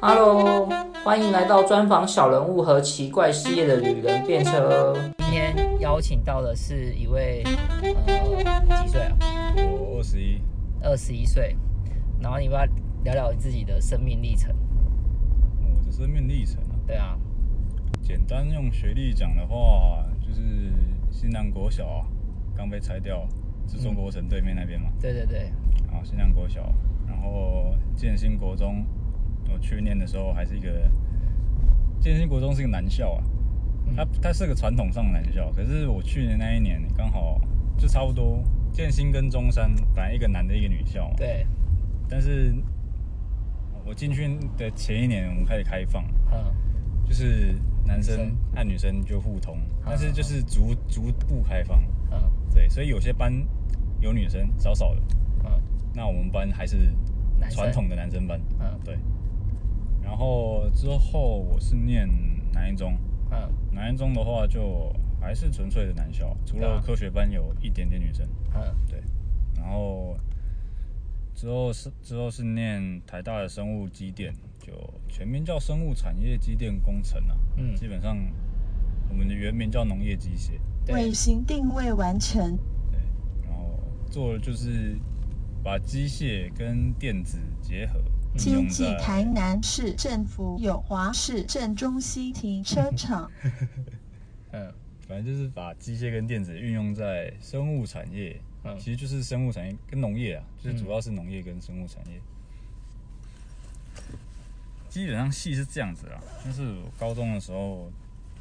[0.00, 0.68] Hello，
[1.04, 4.94] 欢迎来到专访小人物和奇怪事业的旅人便车。
[5.18, 7.42] 今天邀请到的是一位
[8.06, 9.16] 呃几岁啊？
[9.56, 10.40] 我二十一，
[10.80, 11.56] 二十一岁。
[12.20, 12.64] 然后你不要
[13.02, 14.54] 聊聊自己的生命历程？
[15.62, 17.18] 我的生命历程啊，对啊，
[18.00, 20.42] 简单用学历讲的话，就是
[21.10, 22.06] 新南国小啊，
[22.54, 23.26] 刚被拆掉，
[23.66, 24.90] 是中国城对面那边嘛。
[25.00, 25.50] 对对对，
[25.90, 26.72] 啊，新南国小，
[27.08, 28.84] 然后建新国中，
[29.52, 30.90] 我去念的时候还是一个
[32.00, 33.24] 建新国中是一个男校啊，
[33.96, 37.40] 它它是个传统上的男校，可是我去年那一年刚好
[37.76, 41.46] 就差不多，建新跟中山本来一个男的一个女校嘛，对，
[42.08, 42.54] 但是
[43.84, 46.52] 我进去的前一年我们开始开放，嗯，
[47.06, 47.54] 就是
[47.86, 48.36] 男生生。
[48.54, 49.86] 和女生就互通，嗯。
[49.86, 52.20] 但是就是逐逐步开放，嗯。
[52.52, 53.32] 对，所以有些班
[54.00, 55.00] 有女生少少的，
[55.44, 55.50] 嗯。
[55.94, 56.92] 那我们班还是
[57.50, 58.78] 传统的男生班，嗯。
[58.84, 58.98] 对。
[60.08, 62.08] 然后之后我是念
[62.54, 62.96] 南一中，
[63.30, 63.52] 嗯。
[63.70, 68.74] 南一中的话就还是纯粹的男校，除了科学班有一点点女生，嗯。
[68.88, 69.02] 对。
[69.54, 70.16] 然后
[71.34, 74.72] 之后是之后是念台大的生物机电，就
[75.08, 77.76] 全名叫生物产业机电工程啊，嗯。
[77.76, 78.16] 基本上
[79.10, 80.52] 我们的原名叫农业机械，
[80.86, 80.94] 对。
[80.94, 82.56] 卫星定位完成。
[82.90, 82.98] 对。
[83.46, 83.78] 然后
[84.10, 84.96] 做的就是
[85.62, 93.30] 把机械跟电子结合，应经用在济台南市政府有华市镇中心停车场。
[94.52, 94.72] 嗯。
[95.08, 98.78] 反正就是把机械跟电子运用在生物产业，嗯。
[98.78, 102.20] 其实就是生物产业跟农业啊，就是主要是农业跟生物产业。
[104.90, 107.90] 基本上系是这样子啦，就是我高中的时候，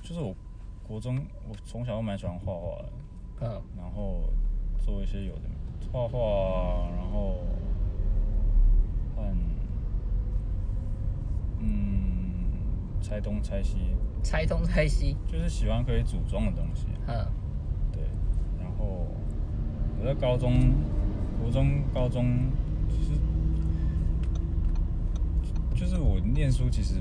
[0.04, 0.36] 就是我
[0.86, 2.90] 国中，我从小就蛮喜欢画画的，
[3.40, 3.62] 嗯。
[3.78, 4.24] 然后
[4.84, 5.44] 做一些有的
[5.90, 7.46] 画画，然后
[9.16, 9.24] 和
[11.60, 11.88] 嗯
[13.02, 13.78] 拆东拆西，
[14.24, 16.88] 拆东拆西，就是喜欢可以组装的东西。
[17.08, 17.26] 嗯
[17.92, 18.04] 对，
[18.60, 19.08] 然后
[20.00, 20.74] 我在高中、
[21.42, 22.52] 国中、高中，
[22.90, 23.12] 其实
[25.74, 26.96] 就是我念书，其实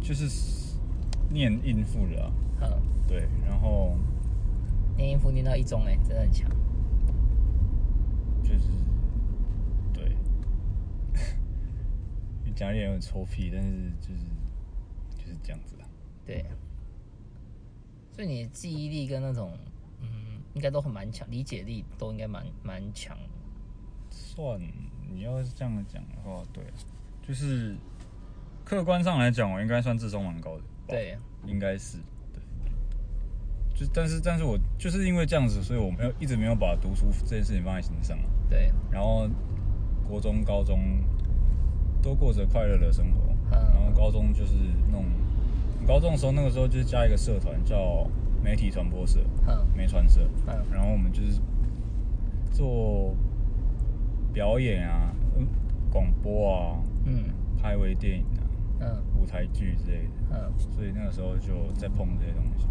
[0.00, 0.76] 就是
[1.30, 2.30] 念应付的啊。
[2.62, 2.68] 嗯，
[3.06, 3.96] 对，然后
[4.96, 6.50] 念应付念到一中哎，真的很强。
[8.42, 8.68] 就是
[9.92, 10.16] 对，
[12.44, 14.20] 你讲一点有点臭屁，但是就是
[15.16, 15.88] 就是这样子啊。
[16.26, 16.44] 对，
[18.12, 19.56] 所以你的记忆力跟那种，
[20.02, 23.16] 嗯，应该都很蛮强，理解力都应该蛮蛮强。
[24.10, 24.60] 算
[25.10, 26.72] 你要是这样讲的话，对啊，
[27.26, 27.74] 就是
[28.62, 30.60] 客观上来讲，我应该算智商蛮高的。
[30.60, 31.16] 吧对，
[31.46, 31.96] 应该是
[32.30, 32.42] 对。
[33.74, 38.24] 就但是但是我就是因为这样子，所以我没有一直没有把读书这件事情放在心上啊。
[38.50, 39.26] 对，然后
[40.06, 40.78] 国中、高中
[42.02, 43.58] 都过着快乐的生活，嗯。
[43.72, 44.54] 然后高中就是
[44.88, 45.04] 那种
[45.86, 48.06] 高中的时候，那个时候就是加一个社团叫
[48.42, 49.66] 媒体传播社，嗯。
[49.76, 50.54] 媒传社，嗯。
[50.72, 51.40] 然后我们就是
[52.52, 53.14] 做
[54.32, 55.46] 表演啊、嗯
[55.90, 57.24] 广播啊、嗯。
[57.60, 58.46] 拍微电影啊、
[58.80, 59.02] 嗯。
[59.20, 60.10] 舞台剧之类的。
[60.30, 60.52] 嗯。
[60.58, 62.66] 所以那个时候就在碰这些东西，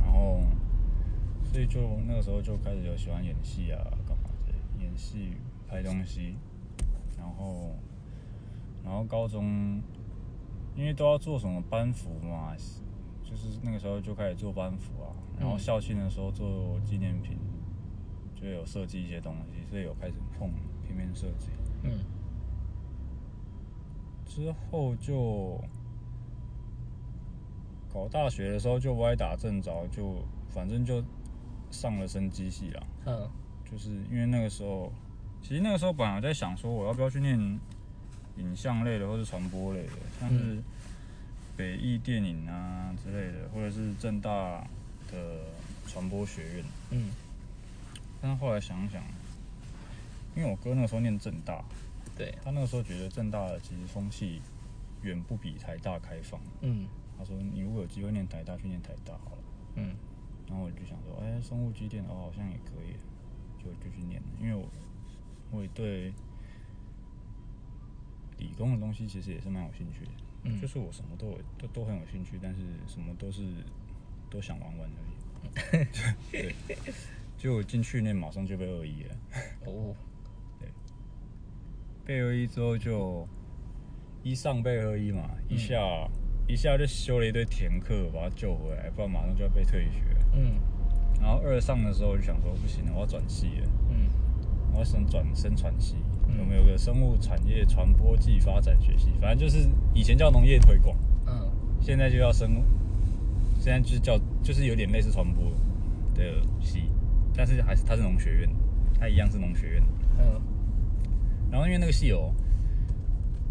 [0.00, 0.40] 然后，
[1.44, 5.34] 所以就那个时候就开始有喜欢演戏啊，干嘛之类的，演戏、
[5.68, 6.36] 拍东西，
[7.18, 7.76] 然后，
[8.84, 9.80] 然后高中，
[10.74, 12.54] 因为都要做什么班服嘛，
[13.22, 17.38] 就是那个时候就开始做班服啊，然后嗯校庆的时候做纪念品，
[18.34, 20.50] 就有设计一些东西，所以有开始碰
[20.86, 21.48] 平面设计。
[21.84, 21.90] 嗯
[24.24, 25.60] 之后就
[27.92, 31.04] 搞大学的时候就歪打正着，就反正就
[31.70, 32.86] 上了生机系了。
[33.04, 33.30] 嗯
[33.70, 34.90] 就是因为那个时候，
[35.42, 37.38] 其实那个时候本来在想说，我要不要去念
[38.36, 40.58] 影像类的或是传播类的，像是
[41.56, 44.66] 北艺电影啊之类的，或者是正大
[45.10, 45.40] 的
[45.86, 46.64] 传播学院。
[46.90, 47.10] 嗯
[48.20, 49.02] 但是后来想想，
[50.36, 51.64] 因为我哥那个时候念正大，
[52.16, 54.40] 对，他那个时候觉得正大的其实风气
[55.02, 56.40] 远不比台大开放。
[56.60, 56.86] 嗯
[57.18, 59.42] 他说你如果有机会念台大，去念台大好了。
[59.76, 59.94] 嗯
[60.48, 62.94] 然后我就想说，哎，生物机电哦，好像也可以，
[63.62, 64.28] 就就去念了。
[64.40, 64.68] 因为我
[65.50, 66.12] 我也对
[68.52, 70.10] 理工的东西其实也是蛮有兴趣的，
[70.44, 70.60] 嗯。
[70.60, 73.42] 就是我什么都有都都很有兴趣，但是什么都是
[74.28, 75.86] 都想玩玩而已。
[76.30, 76.54] 对，
[77.38, 79.14] 结果进去那马上就被二一了。
[79.64, 79.96] 哦。
[80.60, 80.68] 对。
[82.04, 83.26] 被二一之后就
[84.22, 85.80] 一上被二一嘛，一下、
[86.46, 90.02] 一下就修了一堆填课把他救回来，不然马上就要被退学。
[90.34, 90.60] 嗯。
[91.20, 94.10] 然后二上的时候就想说不行了，我要转系了，嗯。
[94.74, 95.96] 我要想转生传系，
[96.32, 96.38] 嗯。
[96.40, 100.96] 我们有个生物产业传播暨发展学系，反正就是以前叫农业推广，
[101.26, 101.50] 嗯。
[101.80, 102.64] 现在就叫生物，
[103.60, 105.44] 现在就是叫就是有点类似传播
[106.14, 106.84] 的系，
[107.34, 108.48] 但是还是它是农学院，
[108.98, 109.82] 它一样是农学院。
[110.18, 110.40] 嗯。
[111.50, 112.32] 然后因为那个系有，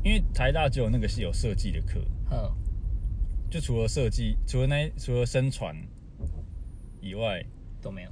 [0.03, 1.99] 因为台大只有那个系有设计的课，
[2.31, 2.51] 嗯。
[3.49, 5.75] 就除了设计，除了那除了生传
[7.01, 7.43] 以外，
[7.81, 8.09] 都没有。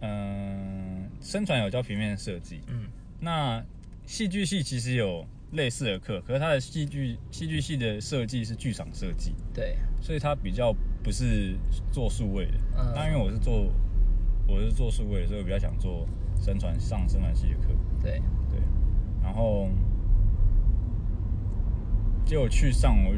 [0.00, 2.84] 嗯、生传有教平面设计，嗯
[3.20, 3.62] 那
[4.06, 11.56] 戏剧系其实有类似的课，可是它的戏剧戏剧系的设计是剧场设计，对，所以它比较不是
[11.92, 12.52] 做数位的。
[12.78, 12.92] 嗯。
[12.94, 13.70] 那因为我是做
[14.46, 16.08] 我是做数位的，所以我比较想做
[16.40, 17.68] 生传上生传系的课。
[18.02, 18.58] 对，对，
[19.22, 19.68] 然后
[22.24, 23.14] 结果去上我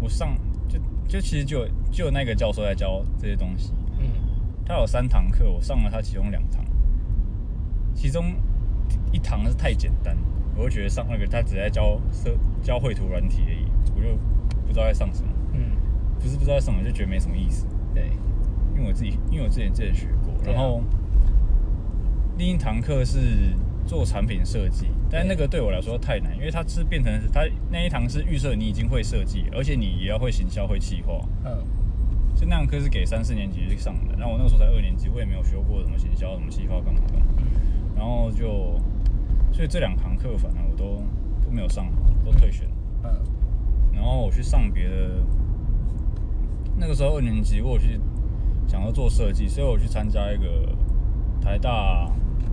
[0.00, 0.34] 我上
[0.68, 4.10] 就就其实就就那个教授在教这些东西，嗯。
[4.64, 6.64] 他有三堂课，我上了他其中两堂，
[7.94, 8.34] 其中
[9.12, 10.16] 一堂是太简单，
[10.56, 13.64] 我就觉得上那个他只在教设教绘图软体而已，
[13.96, 14.16] 我就
[14.66, 15.72] 不知道在上什么，嗯，
[16.20, 17.66] 不是不知道在上什么，就觉得没什么意思。
[17.94, 18.10] 对，
[18.74, 20.82] 因为我自己，因为我之前自己学过，然后
[22.36, 23.54] 另一堂课是
[23.86, 31.64] 做产品设计，但那个对我来说太难，因为它是变成是它那一堂是预设你已经会设计，而且你也要会行销、会企划，嗯。
[32.36, 34.14] 就那堂课是给三四年级去上的。
[34.16, 37.44] 然后我那个时候才二年级，我也没有学过什么行销、什么企划干嘛干嘛，嗯
[37.98, 38.78] 然后就
[39.52, 41.02] 所以这两堂课反正我都
[41.44, 41.86] 都没有上，
[42.24, 42.68] 都退选。
[43.02, 43.10] 嗯。
[43.92, 45.26] 然后我去上别的，
[46.76, 48.00] 那个时候二年级，我去
[48.68, 50.72] 想要做设计，所以我去参加一个
[51.40, 52.08] 台大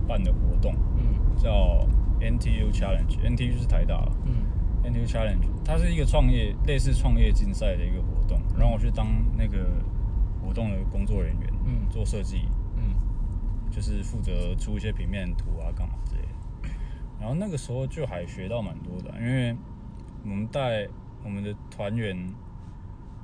[0.08, 1.36] 办的活动，嗯。
[1.36, 1.86] 叫
[2.18, 4.32] NTU Challenge，NTU 就是台大了嗯
[4.82, 9.06] ，NTU Challenge，它是一个创业类似创业竞赛的一个活动，让我去当
[9.36, 9.58] 那个
[10.42, 11.86] 活动的工作人员，嗯。
[11.90, 12.55] 做设计，嗯
[13.76, 16.74] 就是负责出一些平面图啊，干嘛之类的。
[17.20, 19.54] 然后那个时候就还学到蛮多的，因为
[20.24, 20.88] 我们带
[21.22, 22.16] 我们的团员，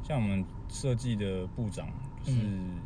[0.02, 1.88] 像我们设计的部长
[2.22, 2.78] 就是、嗯。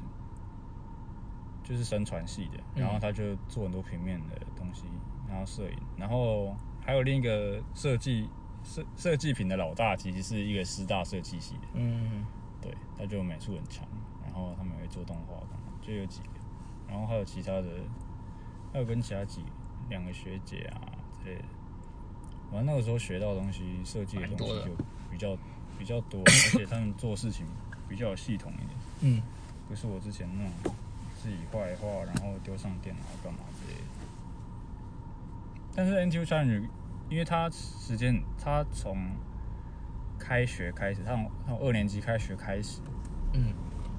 [1.64, 4.84] 就是声传系的，嗯然后他就做很多平面的东西，
[5.28, 8.28] 然后摄影，然后还有另一个设计
[8.62, 12.24] 设设计品的老大，其实是一个师大设计系的，嗯。
[12.62, 13.84] 对，他就美术很强，
[14.24, 15.42] 然后他们也会做动画，
[15.82, 16.35] 就有几个，
[16.88, 17.68] 然后还有其他的，
[18.72, 19.42] 还有跟其他几
[19.88, 20.80] 两个学姐啊
[21.22, 21.44] 之类的。
[22.50, 24.70] 反正那个时候学到的东西，设计的东西就
[25.10, 25.36] 比较
[25.78, 26.20] 比较多，
[26.54, 27.44] 而且他们做事情
[27.88, 29.22] 比较有系统一点，嗯
[29.68, 30.74] 不是我之前那种
[31.20, 33.84] 自己画一画，然后丢上电脑干嘛之类的。
[35.74, 36.68] 但是 NTU Challenge，
[37.10, 38.96] 因为它时间，它从
[40.18, 42.80] 开学开始，它从它从二年级开学开始，
[43.32, 43.52] 嗯，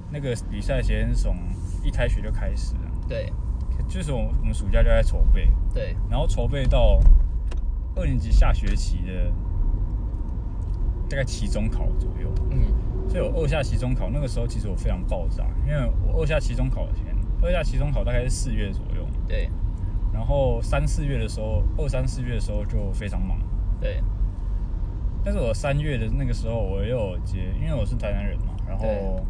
[0.10, 1.36] 那个比赛时间是从
[1.84, 3.32] 一开学就开始了，对。
[3.88, 7.00] 就是我们我们暑假就在筹备，对，然后筹备到
[7.96, 9.32] 二年级下学期的
[11.10, 12.66] 大概期中考左右，嗯。
[13.08, 19.50] 所以我二下期中考那个时候其实我非常爆炸，因为我二下期中考前，二下期中考大概是四月左右，对。
[20.12, 23.38] 然后三四月的时候，二三四月的时候就非常忙，
[23.80, 24.04] 对，
[25.24, 29.24] 但是我三月的那个时候我又有接，因为我是台南人嘛，然后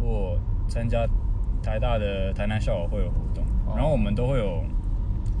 [0.00, 0.36] 我
[0.66, 1.06] 参加
[1.66, 3.74] 台大的台南校友会有活动，哦。
[3.74, 4.62] 然后我们都会有，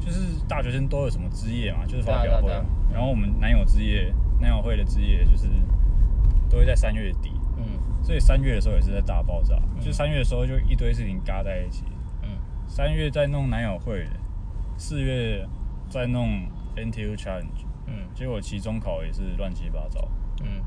[0.00, 2.28] 就是大学生都有什么之夜嘛，就是发表会。
[2.28, 2.64] 对啊对啊对啊。
[2.92, 5.46] 然后我们男友之夜、男友会的之夜就是
[6.50, 7.64] 都会在三月底，嗯。
[8.02, 11.84] 所以三月的时候也是在大爆炸，就三月的时候就一堆事情嘎在一起，
[12.22, 12.30] 嗯。
[12.66, 14.10] 三月在弄男友会的，
[14.76, 15.46] 四月
[15.88, 16.42] 在弄
[16.74, 18.10] NTU Challenge，嗯。
[18.14, 20.08] 结果期中考也是乱七八糟。
[20.42, 20.60] 嗯。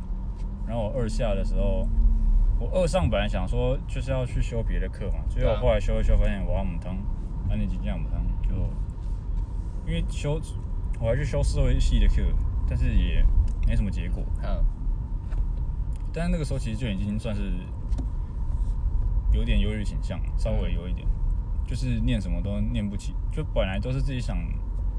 [0.65, 1.85] 然后我二下的时候，
[2.59, 6.97] 我二上本来想说就是要去修别的课嘛，结果后来修一修，发现我要母汤，
[7.49, 8.55] 安尼几这样母汤，就
[9.87, 10.39] 因为修
[10.99, 12.21] 我还去修社会系的课，
[12.67, 13.25] 但是也
[13.65, 14.23] 没什么结果。
[14.43, 14.63] 嗯
[16.11, 17.53] 但是那个时候其实就已经算是
[19.31, 21.07] 有点忧郁倾向，稍微有一点，
[21.67, 24.35] 就是念什么都念不起，就本来都是自己想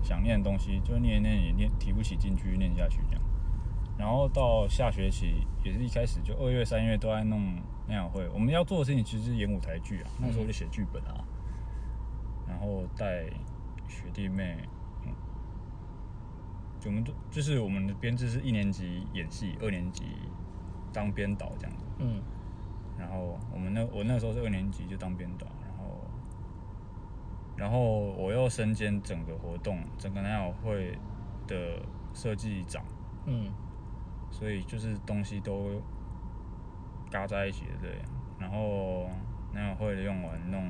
[0.02, 3.22] 想念的东西，就念念也念提不起劲，继续念下去这样。
[4.00, 7.54] 然后到下学期也是一开始就二月、三月都在弄
[7.86, 11.22] 那样会，我们要做的事情其实是演舞台剧啊，那时候就写剧本啊，
[12.48, 13.24] 然后带
[13.86, 14.56] 学弟妹，
[15.04, 15.12] 嗯，
[16.80, 20.04] 就我们都就是我们的编制是一年级演戏，二年级
[20.92, 21.84] 当编导这样子。
[21.98, 22.22] 嗯。
[22.98, 26.00] 然后我们那我那时候是二年级就当编导，然后
[27.56, 27.80] 然后
[28.12, 30.98] 我又身兼整个活动整个那样会
[31.46, 31.80] 的
[32.12, 32.84] 设计长，
[33.24, 33.50] 嗯
[34.30, 35.82] 所以就是东西都
[37.10, 37.98] 嘎在一起的这样。
[38.38, 39.08] 然后
[39.52, 40.62] 那样会的用完弄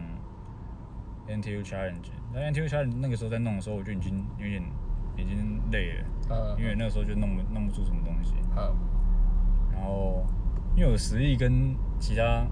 [1.29, 4.62] NTU Challenge，那 NTU Challenge 那个时候在弄的时候，我就已经有点
[5.17, 8.35] 已经累了，嗯，因为那个时候就弄不弄不出什么东西。
[8.57, 8.75] 嗯
[9.73, 10.26] 然后
[10.76, 12.45] 因为我实力跟其他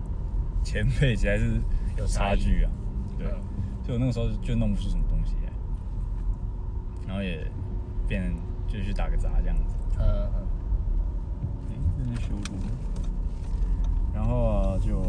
[0.64, 1.60] 前辈其实还是
[1.96, 2.70] 有差距啊，
[3.18, 3.40] 对，嗯
[3.82, 5.52] 所以我那个时候就弄不出什么东西来，
[7.06, 7.46] 然后也
[8.06, 8.34] 变成
[8.66, 9.76] 就去打个杂这样子。
[9.98, 10.37] 嗯
[14.14, 15.00] 然后啊就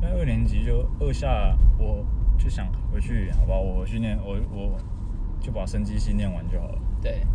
[0.00, 2.04] 在二年级就二下，我
[2.38, 4.78] 就想回去，好吧，我回去念，我我
[5.40, 6.78] 就把生机系念完就好了。
[7.02, 7.26] 对，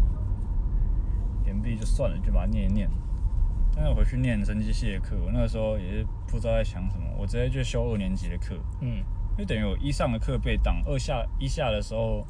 [1.46, 2.90] 延毕就算了，就把它念一念。
[3.76, 9.04] 但是我回去念生机系的课，我那个时候也是不知道在想什么，我直接就修二年级的课，嗯
[9.38, 12.26] 就等于我一上的课被挡，二下一下的时候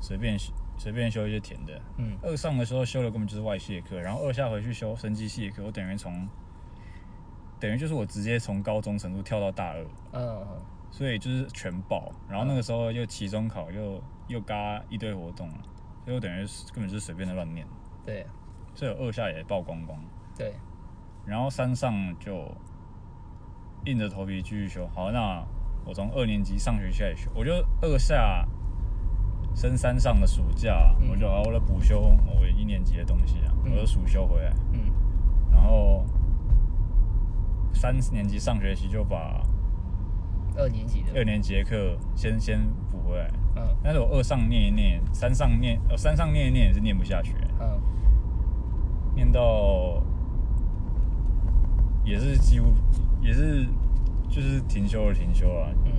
[0.00, 0.36] 随便
[0.78, 6.28] 随便修一些甜的，嗯二上的时候修的根本就是外系的课，然后二下回去修生机系的课，我等于从
[7.58, 9.82] 等于就是我直接从高中程度跳到大二，
[10.12, 12.10] 嗯嗯所以就是全爆。
[12.28, 15.48] 然后那个时候又期中考又又嘎一堆活动，
[16.04, 17.66] 所以我等于根本就是随便的乱念，
[18.06, 18.24] 对
[18.74, 20.00] 所以我二下也爆光光。
[20.36, 20.54] 对，
[21.26, 22.48] 然后三上就
[23.84, 24.88] 硬着头皮继续修。
[24.94, 25.44] 好，那
[25.84, 28.46] 我从二年级上学期开始修，我就二下
[29.54, 31.08] 升山上的暑假，嗯。
[31.10, 33.72] 我就好好的补修我一年级的东西啊，嗯。
[33.72, 34.80] 我就暑修回来，嗯。
[35.50, 36.04] 然后
[37.72, 39.42] 三年级上学期就把
[40.56, 43.30] 二年级的，二年级的课先先补回来。
[43.56, 43.62] 嗯。
[43.82, 47.80] 但是我二上念一念，三上念，呃，三上念一念也是念不下去，嗯。
[49.14, 50.02] 念到
[52.04, 52.72] 也是几乎
[53.20, 53.66] 也是
[54.28, 55.92] 就是停休了停休啊，嗯。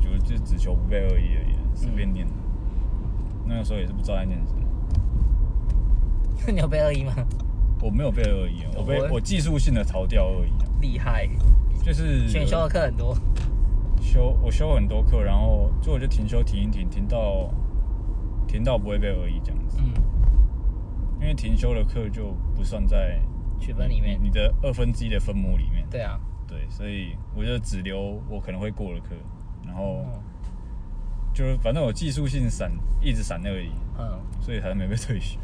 [0.00, 2.26] 就就只求不被恶意而已，随便念。
[3.46, 4.62] 那个时候也是不知道在念什么，
[6.52, 7.12] 你有被二一吗？
[7.80, 11.28] 我没有被恶意，我被我我技术性的逃掉恶意，厉害，
[11.82, 13.14] 就是选修的课很多，
[14.00, 17.52] 修我修很多课，然后就我就停修停一停，停到
[18.46, 19.92] 停到不会被恶意这样子，嗯，
[21.20, 23.20] 因为停修的课就不算在
[23.60, 24.18] 学分里面。
[24.18, 25.86] 你，你的二分之一的分母里面。
[25.90, 29.14] 对啊，对，所以我就只留我可能会过的课，
[29.66, 30.22] 然后嗯
[31.34, 32.70] 就是反正我技术性闪
[33.02, 35.38] 一直闪而已，嗯所以才没被退学。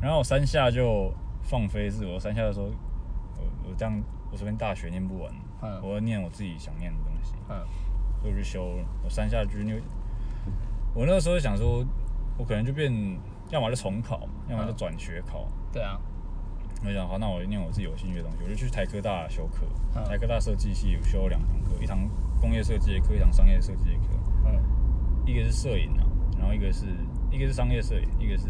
[0.00, 2.66] 然后我三下就放飞自我，三下的时候，
[3.36, 7.56] 我我这样我这边大学念不完，嗯我要念我自己想念的东西，嗯
[8.20, 8.84] 所以我就修了。
[9.02, 9.82] 我三下就因为，
[10.94, 11.84] 我那个时候想说，
[12.36, 12.92] 我可能就变，
[13.50, 15.48] 要么就重考，要么就嗯转学考。
[15.72, 16.00] 对啊，
[16.84, 19.66] 我想好，那我念我自己有兴趣的东西，我就去台科大修课。
[19.96, 21.98] 嗯台科大设计系有修两堂课，一堂
[22.40, 23.97] 工业设计的课，一堂商业设计
[25.30, 26.02] 一个是摄影啊，
[26.38, 26.86] 然后一个是
[27.30, 28.48] 一个是商业摄影，一个是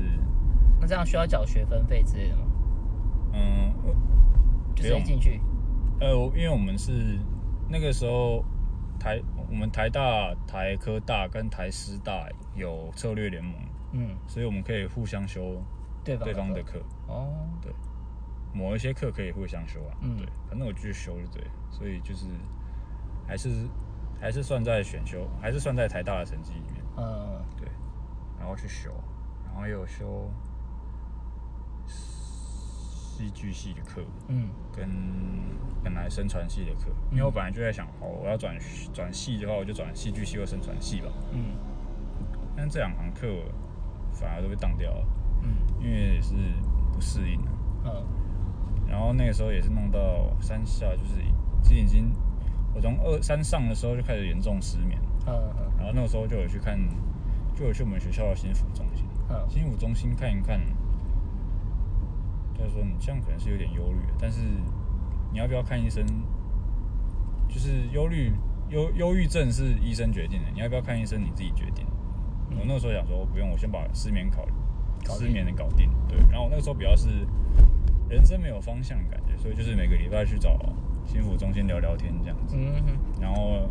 [0.80, 2.42] 那这样需要缴学分费之类的吗？
[3.32, 3.74] 嗯
[4.76, 5.40] 直接进去，
[6.00, 7.18] 呃，因为我们是
[7.68, 8.44] 那个时候
[8.96, 9.20] 台
[9.50, 13.54] 我们台大、台科大跟台师大有策略联盟，
[13.90, 15.60] 嗯，所以我们可以互相修
[16.04, 17.28] 对方对方的课哦，
[17.60, 17.72] 对，
[18.54, 19.98] 某一些课可以互相修啊。
[20.00, 21.42] 嗯对，反正我继续修就对，
[21.72, 22.26] 所以就是
[23.26, 23.50] 还是
[24.20, 26.84] 还是算在选修，还是算在台大的成绩里面。
[26.96, 27.40] 嗯。
[27.56, 27.68] 对，
[28.38, 28.90] 然后去修，
[29.46, 30.30] 然后又有修
[31.86, 34.48] 戏剧系的课，嗯。
[34.74, 34.88] 跟
[35.82, 38.56] 本来生传系的课，因为我本来就在想，哦，我要转
[38.92, 41.08] 转系的话，我就转戏剧系或生传系吧。
[41.32, 41.56] 嗯。
[42.56, 43.26] 但这两堂课
[44.12, 45.06] 反而都被当掉了，
[45.42, 45.50] 嗯。
[45.80, 46.34] 因为也是
[46.92, 47.50] 不适应啊。
[47.84, 48.06] 嗯。
[48.88, 51.20] 然后那个时候也是弄到三下，就是
[51.62, 52.10] 其实已经，
[52.74, 55.32] 我从二三上的时候就开始严重失眠，嗯
[55.76, 56.78] 然后那个时候就有去看，
[57.54, 60.60] 就有去我们学校的心辅中心，嗯心辅中心看一看，
[62.54, 64.40] 他说你这样可能是有点忧虑，但是
[65.32, 66.04] 你要不要看医生？
[67.48, 68.30] 就是忧虑
[68.68, 71.86] 忧忧郁症是医生决定的，你要不要看医生你自己决定。
[72.50, 74.46] 我那个时候想说不用，我先把失眠考
[75.16, 75.90] 失眠的搞定。
[76.06, 77.08] 对，然后我那个时候比较是
[78.08, 80.58] 人生没有方向的感觉，所以就是每个礼拜去找
[81.08, 82.54] 心腹中心聊聊天这样子。
[82.56, 83.68] 嗯哼然后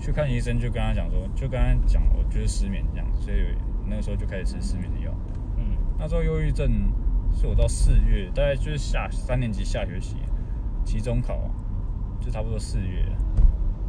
[0.00, 3.54] 去看医生，就跟他讲说，就跟他讲我就是失眠这样，所以
[3.86, 5.12] 那个时候就开始吃失眠的药。
[5.58, 6.90] 嗯那时候忧郁症
[7.34, 10.16] 是我到四月，大概就是下三年级下学期
[10.84, 11.38] 期中考，
[12.20, 13.04] 就差不多四月，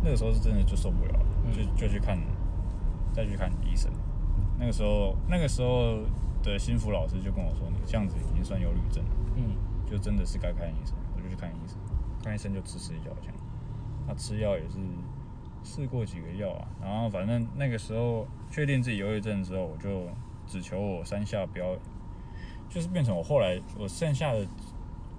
[0.04, 2.20] 那个时候是真的就受不了了，嗯就就去看，
[3.14, 3.92] 再去看医生。
[4.58, 6.00] 那个时候，那个时候
[6.44, 9.12] 的心腹老师就跟我说，你这样子已经算忧郁症了。
[9.38, 9.56] 嗯
[9.90, 11.78] 就真的是该看医生，我就去看医生，
[12.30, 13.36] 看医生就吃吃药这样。
[14.08, 14.78] 他吃药也是
[15.64, 20.08] 试过几个药啊，然后反正那个时候确定自己忧郁症之后，我就
[20.48, 21.76] 只求我三下不要，
[22.70, 24.48] 就是变成我后来我剩下的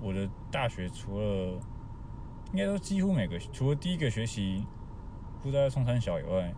[0.01, 1.61] 我的大学除了
[2.53, 4.65] 应该都几乎每个除了第一个学期
[5.41, 6.53] 不知道在冲山小以外，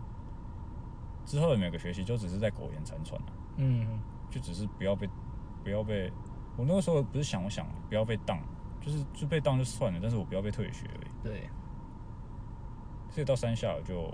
[1.25, 3.85] 之后的每个学期就只是在苟延残喘啊，嗯，
[4.31, 5.07] 就只是不要被
[5.63, 6.11] 不要被，
[6.57, 8.39] 我那个时候不是想我想不要被当，
[8.85, 11.11] 就是就被当就算了，但是我不要被退学而已。
[11.23, 11.49] 对，
[13.09, 14.13] 所以到山下我就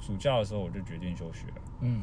[0.00, 1.62] 暑假的时候我就决定休学了。
[1.80, 2.02] 嗯，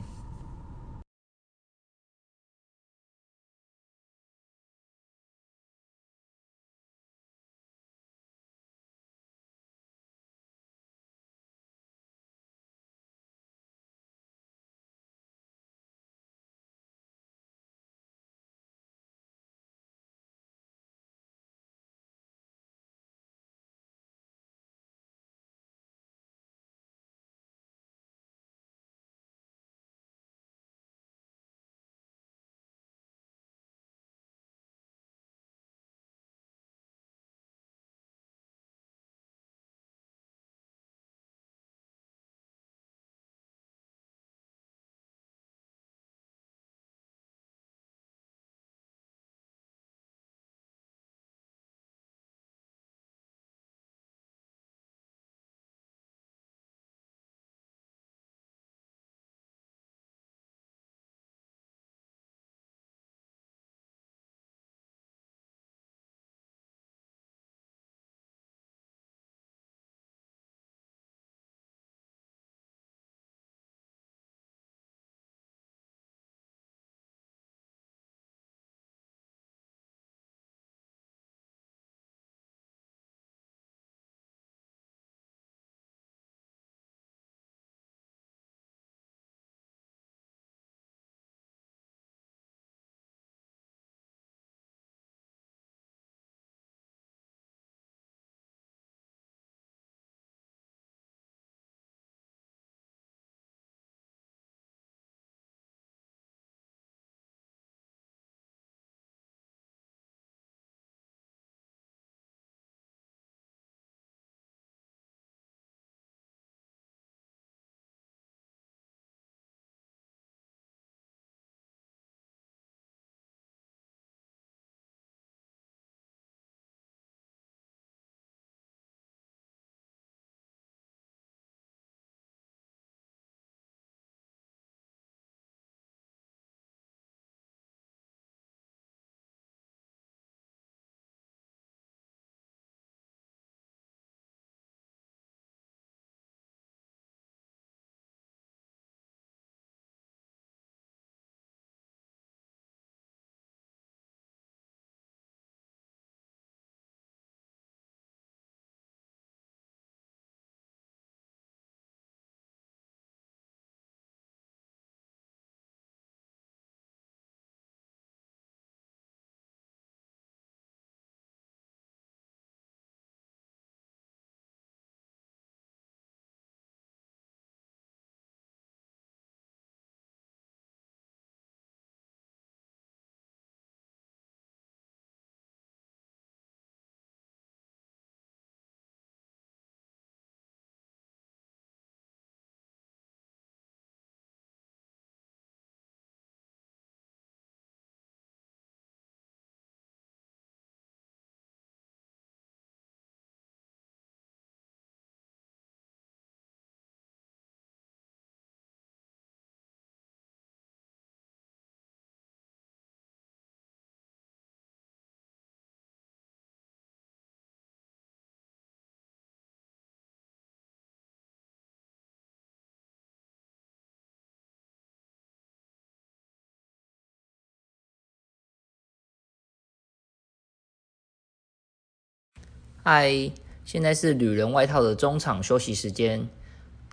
[232.82, 233.30] 嗨，
[233.66, 236.28] 现在是旅人外套的中场休息时间。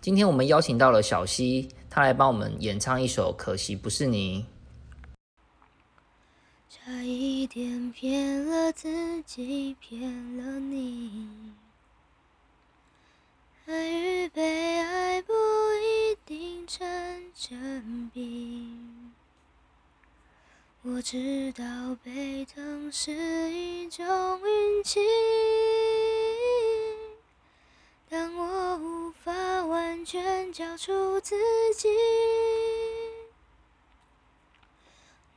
[0.00, 4.42] 今天我们邀请到了小溪，他来帮我们演唱一首《可惜不是你》。
[6.68, 11.28] 差一点骗了自己，骗了你。
[13.66, 16.86] 爱与被爱不一定成
[17.32, 18.68] 正比。
[20.88, 21.64] 我知道
[22.04, 23.10] 被疼是
[23.50, 24.06] 一种
[24.40, 25.00] 运气，
[28.08, 29.32] 但我无法
[29.64, 31.34] 完全交出自
[31.74, 31.88] 己。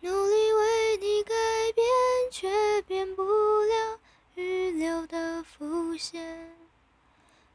[0.01, 1.33] 努力为你改
[1.73, 1.83] 变，
[2.31, 3.99] 却变不了
[4.35, 6.55] 预留的伏线。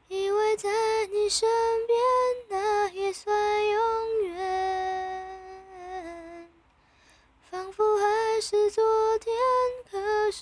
[0.09, 0.69] 以为在
[1.13, 1.49] 你你身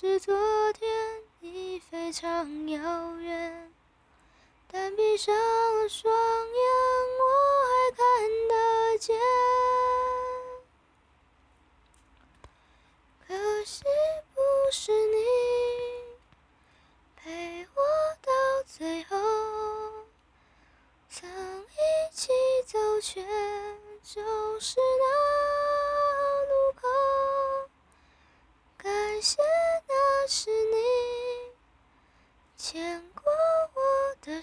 [0.04, 0.34] 是昨
[0.74, 0.86] 天
[1.40, 3.72] 已非常遥远。
[4.70, 6.12] 但闭上了双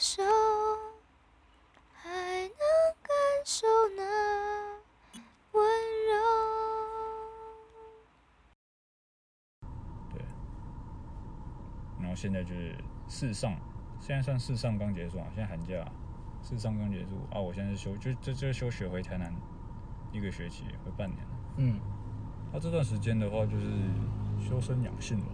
[0.04, 0.24] 手，
[1.94, 2.50] 还能
[3.04, 3.14] 感
[3.46, 4.04] 受那
[5.52, 6.14] 温柔。
[10.12, 10.26] 对。
[12.00, 12.76] 然后现在就是
[13.08, 13.56] 四上，
[14.00, 15.88] 现在算四上刚结束啊，现在寒假
[16.42, 19.32] 四上刚结束啊，我现在是休，就就就休学回台南
[20.12, 21.32] 一个学期，回半年了。
[21.58, 21.80] 嗯，
[22.52, 23.68] 他、这段时间的话，就是
[24.41, 25.25] 修身养性吧，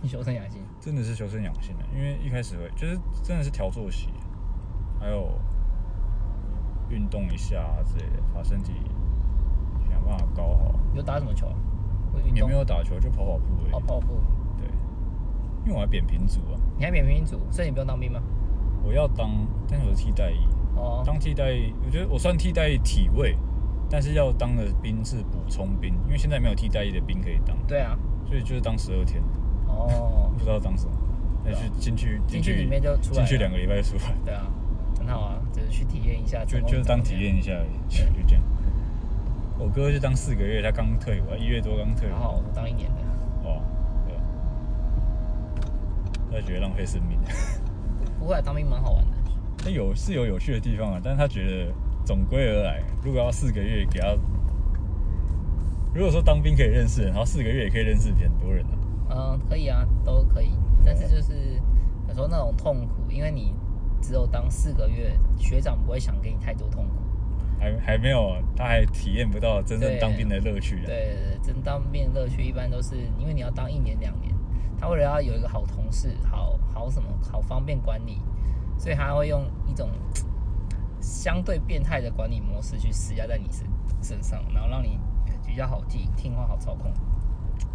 [0.00, 4.08] 你 修身养性，真的是修身养性的，因为一开始会就是真的是调作息，
[4.98, 5.32] 还有
[6.88, 8.72] 运动一下啊之类的，把身体
[9.90, 10.74] 想办法搞好。
[10.92, 11.48] 你有打什么球
[12.34, 13.70] 也没有打球，就跑跑步而已。
[13.72, 14.20] 跑跑步。
[14.58, 14.66] 对，
[15.64, 18.20] 因为我还扁平足啊，你还扁平足，所以你不用当兵吗？
[18.84, 19.30] 我要当，
[19.68, 20.46] 但是我是替代役。
[20.76, 23.36] 哦，当替代役，我觉得我算替代役体位，
[23.88, 27.96] 但是要当的兵是补充兵，因为现在没有替代役的兵可以当，对啊，
[28.32, 29.22] 所以就是当十二天，
[29.68, 30.92] 哦不，知道当什么，
[31.44, 34.46] 那去进去进去里面就出来进去两个礼拜就出来， 对啊，
[34.98, 38.42] 很好啊，就是去体验一下，就就是当体验一下而已，就就这样。
[39.58, 42.18] 我哥就当四个月，他刚退伍啊，一月多刚退伍样。
[42.18, 43.02] 然，后我当一年的，
[43.46, 43.60] 哇，
[44.08, 44.22] 对啊，
[46.32, 47.18] 他觉得浪费生命。
[48.18, 49.16] 不会啊当兵蛮好玩的。
[49.58, 51.70] 他有是有有趣的地方啊，但是他觉得
[52.06, 54.16] 总归而来，如果要四个月给他，
[55.94, 58.78] 如果说当兵可以认识人，然后四个月也可以认识很多人啊。
[59.10, 60.50] 嗯，可以啊，都可以，
[60.84, 61.60] 但是就是
[62.08, 63.54] 有时候那种痛苦，因为你
[64.00, 66.94] 只有当四个月，学长不会想给你太多痛苦。
[67.60, 70.86] 还还没有，他还体验不到真正当兵的乐趣啊。
[70.86, 74.34] 对，真当兵的乐趣一般都是因为你要当一年两年，
[74.80, 78.20] 他为了要有一个好同事，好好什么好方便管理，
[78.78, 79.90] 所以他会用一种
[81.00, 83.66] 相对变态的管理模式去施加在你身
[84.00, 84.98] 身上，然后让你
[85.52, 86.90] 比较好记、听话、好操控。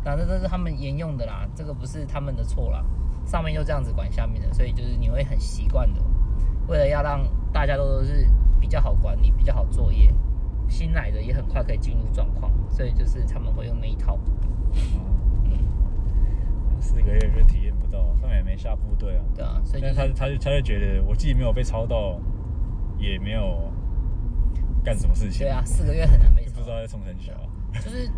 [0.03, 2.83] 那这都是他们沿用的啦，这个不是他们的错啦，
[3.23, 6.01] 上面就这样子管下面的，所以就是你会很习惯的。
[6.67, 8.27] 为了要让大家都是
[8.59, 10.11] 比较好管理、比较好作业，
[10.67, 14.17] 新来的也很快可以进入状况，所以就是他们会用那一套。
[15.45, 15.59] 嗯，
[16.81, 19.23] 四个月就体验不到，他们也没下部队啊。
[19.35, 22.19] 对啊，所以就是但是他他就他就觉得我既没有被抄到，
[22.97, 23.71] 也没有
[24.83, 25.45] 干什么事情。
[25.45, 27.33] 对啊，，四个月很难被就不知道在冲很小。
[27.83, 28.09] 就是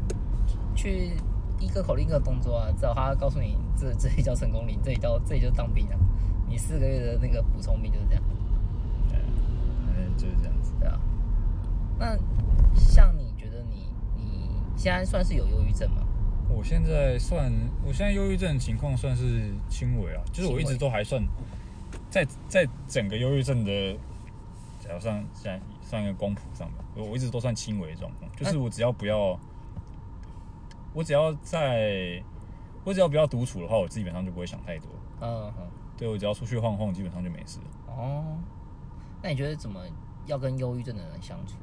[0.75, 1.13] 去
[1.59, 5.95] 一个口令一个动作啊，只要他告诉你这这里叫成功令，这里叫这里就当兵啊，
[6.47, 8.23] 你四个月的那个补充兵就是这样，
[9.85, 10.73] 反正就是这样子。
[10.79, 10.99] 对啊。
[11.97, 12.17] 那
[12.75, 16.03] 像你觉得你你现在算是有忧郁症吗？
[16.51, 17.51] 我现在算，
[17.85, 21.23] 我现在忧郁症情况算是轻微啊，就是我一直都还算
[22.09, 23.93] 在在整个忧郁症的，
[24.79, 29.39] 假如上现在算一个光谱上面，我我一直都算轻微的状况，就是我只要不要，
[30.99, 32.21] 我只要在，
[32.83, 34.89] 我只要不要独处的话，我基本上就不会想太多。
[35.21, 37.65] 嗯哼，对我只要出去晃晃，基本上就没事了。
[37.87, 38.37] 哦，
[39.23, 39.79] 那你觉得怎么
[40.25, 41.55] 要跟忧郁症的人相处？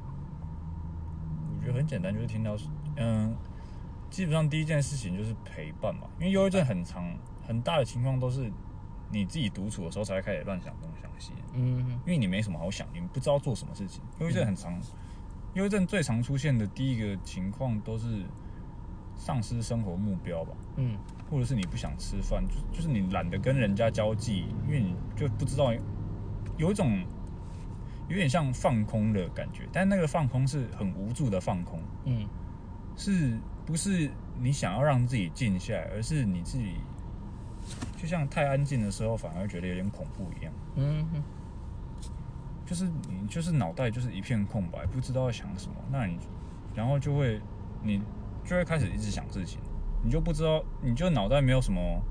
[1.55, 2.57] 我觉得很简单，就是听到，
[2.95, 3.35] 嗯，
[4.09, 8.51] 基本上第一件事情就是陪伴嘛，因为忧郁症很长很大的情况都是
[9.11, 14.01] 你自己独处的时候才会开始乱想东想西，嗯哼，因为你没什么好想，你不知道做什么事情。
[14.17, 14.73] 忧郁症很长，
[15.53, 18.25] 忧郁症最常出现的第一个情况都是
[19.17, 20.97] 丧失生活目标吧，嗯
[21.29, 25.73] 或者是你不想吃饭，就就是你懒得跟人家交际，因为你就不知道
[26.57, 27.03] 有一种
[28.07, 31.81] 有点像放空的感觉，但那个放空是很无助的放空。
[32.05, 32.25] 嗯
[32.95, 36.75] 是不是你想要让自己静下来，而是你自己
[37.95, 40.53] 就像太安静的时候，反而觉得有点恐怖一样。
[40.77, 41.23] 嗯哼，
[42.65, 46.17] 就是你就是脑袋就是一片空白，不知道要想什么，那你
[46.73, 47.39] 然后就会
[47.83, 48.01] 你
[48.47, 49.59] 就会开始一直想事情，
[50.01, 52.01] 你就不知道，你就脑袋没有什么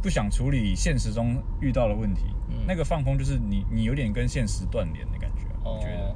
[0.00, 2.26] 不想处理现实中遇到的问题。
[2.48, 2.64] 嗯。
[2.66, 6.14] 那个放空就是你你有点跟现实断联的感觉，我觉得哦，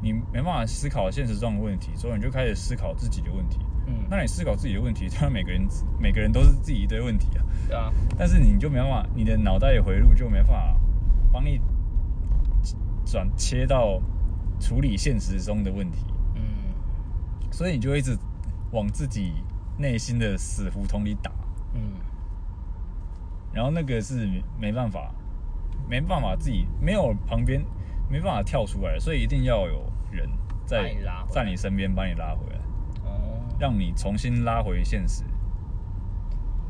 [0.00, 3.58] 你没办法思考现实中的问题，所以你就开始思考自己的问题。
[3.86, 5.66] 嗯，那你思考自己的问题，当然每个人
[5.98, 10.76] 每个人都是自己一堆问题啊，对啊，但是你就没办法，你的脑袋的回路就没办法
[11.32, 11.60] 帮你
[13.04, 14.00] 转切到
[14.60, 16.42] 处理现实中的问题，嗯，
[17.50, 18.14] 所以你就一直
[18.72, 19.32] 往自己
[19.78, 21.30] 内心的死胡同里打，
[21.74, 21.80] 嗯，
[23.52, 25.12] 然后那个是没没办法，
[25.88, 27.64] 没办法自己没有旁边
[28.10, 30.28] 没办法跳出来，所以一定要有人
[30.66, 30.94] 在
[31.30, 32.58] 在你身边把你拉回来，
[33.04, 35.24] 哦，让你重新拉回现实。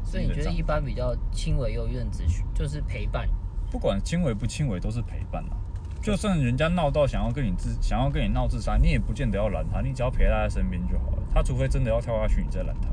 [0.04, 3.28] 所以你觉得一般比较轻微忧郁症只需就是陪伴，
[3.70, 5.57] 不管轻微不轻微，都是陪伴啊。
[6.00, 11.22] 就算人家闹到想要跟你自想要跟你闹自杀，你也不见得要拦他，你只要陪在他在身边就好了。
[11.32, 12.88] 他除非真的要跳下去，你再拦他。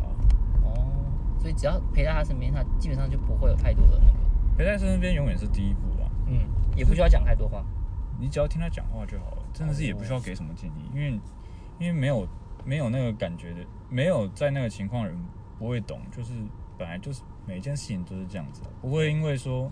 [0.67, 0.85] 哦，
[1.39, 4.17] 所以只要陪在他身边，他基本上就不会有太多的那个，
[4.57, 6.09] 陪在身边永远是第一步啊。
[6.27, 6.39] 嗯，
[6.75, 7.63] 也不需要讲太多话，
[8.19, 11.19] 你只要听他讲话就好了，真的是也不需要给什么建议，因为
[11.79, 12.27] 因为没有
[12.65, 15.15] 没有那个感觉的，没有在那个情况人
[15.59, 16.33] 不会懂，就是
[16.77, 19.71] 本来就是每一件事情都是这样子啊，不会因为说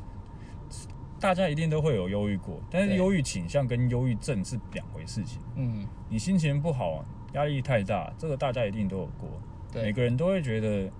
[1.23, 5.39] 大家一定都会有忧郁过，但是忧郁倾向跟忧郁症是两回事情。
[5.55, 9.29] 嗯，你心情不好，压力太大，这个大家一定都有过，
[9.71, 10.91] 对，每个人都会觉得，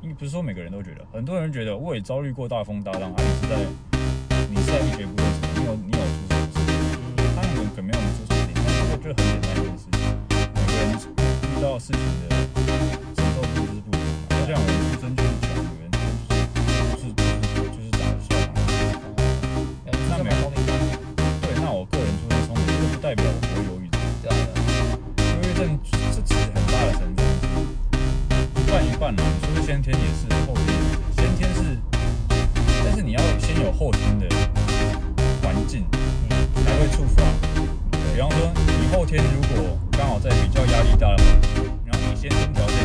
[0.00, 3.64] 因为不是说每个人都觉得，很多人觉得我也遭遇过大风大浪，啊，你是在
[4.50, 6.66] 你是在一蹶不振，你有你有出什么事情？
[6.98, 10.02] 嗯，当然可能没有出什么事情，但这个就很简单一件事情，
[10.52, 12.34] 每个人遇到事情的
[13.14, 14.34] 承受度就是不一样嘛。
[14.34, 15.30] 就像我们出生就是
[23.12, 24.00] 代表我不会忧郁症。
[24.22, 25.78] 对啊，对啊忧郁症
[26.16, 27.20] 这其实很大的成分
[28.56, 29.22] 一半一半啦。
[29.36, 31.20] 你说是先天也是，后天也是。
[31.20, 31.76] 先天是，
[32.82, 34.24] 但是你要先有后天的
[35.42, 35.84] 环境，
[36.64, 37.22] 才会触发。
[38.14, 42.76] 比方说，你后天如果刚好在比较压力大的环境，然后你先天条件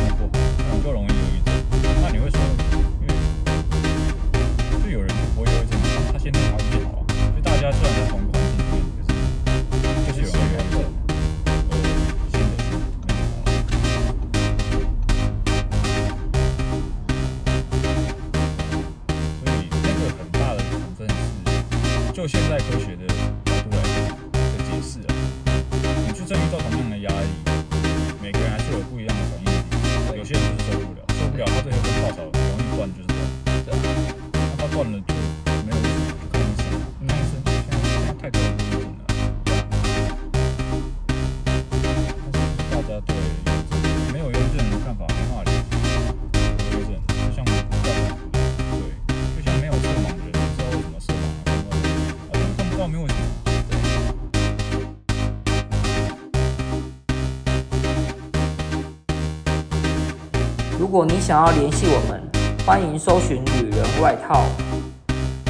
[60.78, 62.22] 如果你想要联系我们，
[62.64, 64.44] 欢迎搜寻“女人外套”。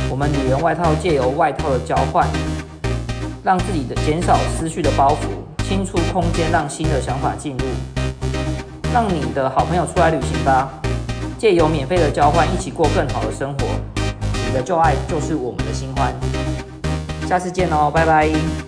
[0.08, 2.26] 我们女人外套借由外套的交换，
[3.44, 7.64] 让自己的减少思绪的包袱，清出空间，让新的想法进入。
[8.90, 10.70] 让你的好朋友出来旅行吧，
[11.36, 13.66] 借由免费的交换，一起过更好的生活。
[14.46, 16.10] 你的旧爱就是我们的新欢。
[17.28, 18.67] 下次见哦，拜拜。